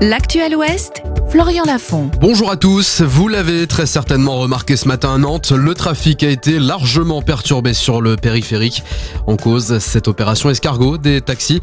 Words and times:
L'actuel 0.00 0.54
Ouest 0.54 1.02
Florian 1.30 1.64
Lafont. 1.64 2.10
Bonjour 2.22 2.50
à 2.50 2.56
tous, 2.56 3.02
vous 3.02 3.28
l'avez 3.28 3.66
très 3.66 3.84
certainement 3.84 4.38
remarqué 4.38 4.78
ce 4.78 4.88
matin 4.88 5.14
à 5.14 5.18
Nantes, 5.18 5.52
le 5.52 5.74
trafic 5.74 6.22
a 6.22 6.30
été 6.30 6.58
largement 6.58 7.20
perturbé 7.20 7.74
sur 7.74 8.00
le 8.00 8.16
périphérique. 8.16 8.82
En 9.26 9.36
cause, 9.36 9.78
cette 9.78 10.08
opération 10.08 10.48
escargot 10.48 10.96
des 10.96 11.20
taxis. 11.20 11.60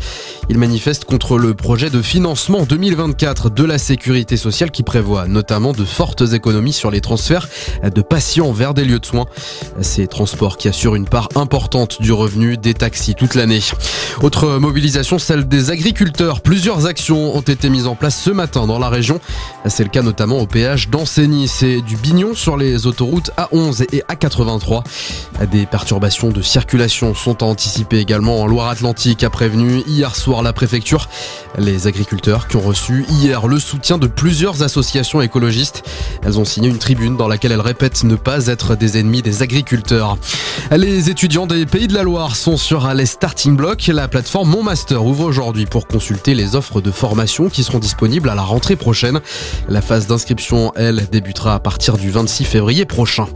Ils 0.49 0.59
manifestent 0.59 1.05
contre 1.05 1.39
le 1.39 1.55
projet 1.55 1.89
de 1.89 2.03
financement 2.03 2.63
2024 2.63 3.49
de 3.49 3.63
la 3.63 3.79
sécurité 3.79 4.37
sociale 4.37 4.69
qui 4.69 4.83
prévoit 4.83 5.27
notamment 5.27 5.71
de 5.71 5.83
fortes 5.83 6.21
économies 6.33 6.73
sur 6.73 6.91
les 6.91 7.01
transferts 7.01 7.47
de 7.83 8.01
patients 8.03 8.51
vers 8.51 8.75
des 8.75 8.85
lieux 8.85 8.99
de 8.99 9.05
soins. 9.05 9.25
Ces 9.81 10.05
transports 10.05 10.57
qui 10.57 10.67
assurent 10.67 10.95
une 10.95 11.09
part 11.09 11.29
importante 11.35 12.03
du 12.03 12.11
revenu 12.11 12.57
des 12.57 12.75
taxis 12.75 13.15
toute 13.15 13.33
l'année. 13.33 13.61
Autre 14.21 14.59
mobilisation, 14.59 15.17
celle 15.17 15.47
des 15.47 15.71
agriculteurs. 15.71 16.41
Plusieurs 16.41 16.85
actions 16.85 17.35
ont 17.35 17.41
été 17.41 17.69
mises 17.69 17.87
en 17.87 17.95
place 17.95 18.21
ce 18.21 18.29
matin 18.29 18.67
dans 18.67 18.77
la 18.77 18.89
région. 18.89 19.19
C'est 19.67 19.83
le 19.83 19.89
cas 19.89 20.03
notamment 20.03 20.39
au 20.39 20.45
péage 20.45 20.89
d'Ancenis 20.89 21.51
et 21.63 21.81
du 21.81 21.95
Bignon 21.95 22.35
sur 22.35 22.55
les 22.55 22.85
autoroutes 22.85 23.31
A11 23.35 23.87
et 23.91 24.03
A83. 24.09 24.83
Des 25.51 25.65
perturbations 25.65 26.29
de 26.29 26.41
circulation 26.41 27.15
sont 27.15 27.43
anticipées 27.43 27.97
également 27.99 28.41
en 28.41 28.47
Loire-Atlantique, 28.47 29.23
a 29.23 29.29
prévenu 29.29 29.81
hier 29.87 30.15
soir 30.15 30.43
la 30.43 30.53
préfecture. 30.53 31.09
Les 31.57 31.87
agriculteurs 31.87 32.47
qui 32.47 32.57
ont 32.57 32.61
reçu 32.61 33.05
hier 33.09 33.47
le 33.47 33.59
soutien 33.59 33.97
de 33.97 34.07
plusieurs 34.07 34.61
associations 34.61 35.21
écologistes. 35.21 35.83
Elles 36.23 36.37
ont 36.39 36.45
signé 36.45 36.69
une 36.69 36.77
tribune 36.77 37.17
dans 37.17 37.27
laquelle 37.27 37.51
elles 37.51 37.61
répètent 37.61 38.03
ne 38.03 38.15
pas 38.15 38.47
être 38.47 38.75
des 38.75 38.99
ennemis 38.99 39.23
des 39.23 39.41
agriculteurs. 39.41 40.17
Les 40.71 41.09
étudiants 41.09 41.47
des 41.47 41.65
Pays 41.65 41.87
de 41.87 41.93
la 41.93 42.03
Loire 42.03 42.35
sont 42.35 42.57
sur 42.57 42.93
les 42.93 43.05
starting 43.05 43.55
blocks. 43.55 43.87
La 43.87 44.07
plateforme 44.07 44.49
Mon 44.49 44.63
Master 44.63 45.05
ouvre 45.05 45.23
aujourd'hui 45.23 45.65
pour 45.65 45.87
consulter 45.87 46.35
les 46.35 46.55
offres 46.55 46.81
de 46.81 46.91
formation 46.91 47.49
qui 47.49 47.63
seront 47.63 47.79
disponibles 47.79 48.29
à 48.29 48.35
la 48.35 48.43
rentrée 48.43 48.75
prochaine. 48.75 49.21
La 49.69 49.81
phase 49.81 50.07
d'inscription, 50.07 50.71
elle, 50.75 51.07
débutera 51.11 51.55
à 51.55 51.59
partir 51.59 51.97
du 51.97 52.09
26 52.11 52.45
février 52.45 52.85
prochain. 52.85 53.27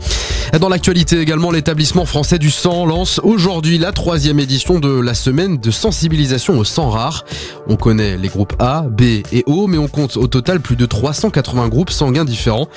Dans 0.58 0.68
l'actualité 0.68 1.20
également, 1.20 1.52
l'établissement 1.52 2.04
français 2.04 2.38
du 2.38 2.50
sang 2.50 2.84
lance 2.84 3.20
aujourd'hui 3.22 3.78
la 3.78 3.92
troisième 3.92 4.40
édition 4.40 4.80
de 4.80 4.88
la 4.88 5.14
semaine 5.14 5.58
de 5.58 5.70
sensibilisation 5.70 6.58
au 6.58 6.64
sang 6.64 6.90
rare. 6.90 7.24
On 7.68 7.76
connaît 7.76 8.16
les 8.16 8.28
groupes 8.28 8.54
A, 8.58 8.82
B 8.82 9.22
et 9.32 9.44
O, 9.46 9.68
mais 9.68 9.78
on 9.78 9.86
compte 9.86 10.16
au 10.16 10.26
total 10.26 10.60
plus 10.60 10.74
de 10.74 10.86
380 10.86 11.68
groupes 11.68 11.90
sanguins 11.90 12.24
différents. 12.24 12.68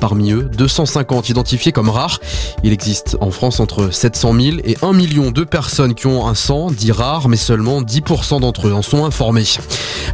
Parmi 0.00 0.32
eux, 0.32 0.50
250 0.56 1.28
identifiés 1.28 1.70
comme 1.70 1.88
rares. 1.88 2.18
Il 2.64 2.72
existe 2.72 3.16
en 3.20 3.30
France 3.30 3.60
entre 3.60 3.92
700 3.92 4.34
000 4.40 4.56
et 4.64 4.76
1 4.82 4.92
million 4.92 5.30
de 5.30 5.44
personnes 5.44 5.94
qui 5.94 6.08
ont 6.08 6.26
un 6.26 6.34
sang 6.34 6.70
dit 6.70 6.92
rare, 6.92 7.28
mais 7.28 7.36
seulement 7.36 7.80
10% 7.80 8.40
d'entre 8.40 8.68
eux 8.68 8.72
en 8.72 8.82
sont 8.82 9.04
informés. 9.04 9.44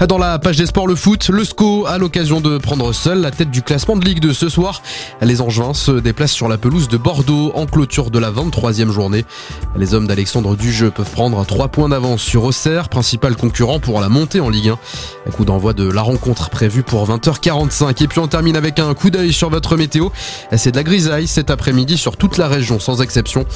Dans 0.07 0.19
la 0.19 0.39
page 0.39 0.59
des 0.59 0.67
sports, 0.67 0.87
le 0.87 0.95
foot, 0.95 1.31
le 1.31 1.45
SCO 1.45 1.87
a 1.87 1.97
l'occasion 1.97 2.41
de 2.41 2.59
prendre 2.59 2.76
seul 2.93 3.21
la 3.21 3.31
tête 3.31 3.51
du 3.51 3.63
classement 3.63 3.97
de 3.97 4.05
Ligue 4.05 4.21
2 4.21 4.33
ce 4.33 4.49
soir. 4.49 4.83
Les 5.21 5.41
Angevins 5.41 5.75
se 5.75 5.93
déplacent 5.93 6.33
sur 6.33 6.49
la 6.49 6.59
pelouse 6.59 6.89
de 6.89 6.97
Bordeaux 6.97 7.53
en 7.55 7.67
clôture 7.67 8.11
de 8.11 8.19
la 8.19 8.31
23e 8.31 8.91
journée. 8.91 9.25
Les 9.77 9.95
hommes 9.95 10.07
d'Alexandre 10.07 10.57
Dujeu 10.57 10.91
peuvent 10.91 11.11
prendre 11.11 11.45
3 11.45 11.69
points 11.69 11.89
d'avance 11.89 12.23
sur 12.23 12.45
Auxerre, 12.45 12.89
principal 12.89 13.37
concurrent 13.37 13.81
pour 13.81 14.01
la 14.01 14.09
montée 14.09 14.41
en 14.41 14.49
Ligue 14.49 14.69
1. 14.69 14.79
Un 15.27 15.31
coup 15.31 15.45
d'envoi 15.45 15.73
de 15.73 15.89
la 15.89 16.03
rencontre 16.03 16.51
prévue 16.51 16.83
pour 16.83 17.09
20h45. 17.09 18.03
Et 18.03 18.09
puis 18.09 18.19
on 18.19 18.29
termine 18.29 18.57
avec 18.57 18.79
un 18.79 18.95
coup 18.95 19.11
d'œil 19.11 19.33
sur 19.33 19.51
votre 19.51 19.77
météo. 19.77 20.09
C'est 20.57 20.73
de 20.73 20.77
la 20.77 20.85
grisaille 20.85 21.27
cet 21.27 21.51
après-midi 21.51 21.97
sur 21.97 22.17
toute 22.17 22.37
la 22.37 22.49
région 22.49 22.79
sans 22.79 23.03
exception. 23.03 23.47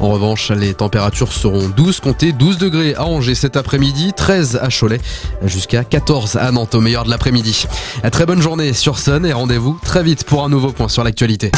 En 0.00 0.08
revanche, 0.08 0.50
les 0.50 0.74
températures 0.74 1.32
seront 1.32 1.68
12 1.68 2.00
comptez 2.00 2.32
12 2.32 2.58
degrés 2.58 2.94
à 2.94 3.04
Angers 3.04 3.34
cet 3.34 3.56
après-midi, 3.56 4.12
13 4.16 4.60
à 4.62 4.68
Cholet, 4.68 5.00
jusqu'à 5.44 5.84
14 5.84 6.36
à 6.36 6.50
Nantes 6.52 6.74
au 6.74 6.80
meilleur 6.80 7.04
de 7.04 7.10
l'après-midi. 7.10 7.66
Très 8.10 8.26
bonne 8.26 8.40
sur 8.72 8.98
Sun 8.98 9.24
et 9.24 9.32
rendez-vous 9.32 9.78
très 9.82 10.02
vite 10.02 10.24
pour 10.24 10.44
un 10.44 10.48
nouveau 10.48 10.72
point 10.72 10.88
sur 10.88 11.04
l'actualité. 11.04 11.50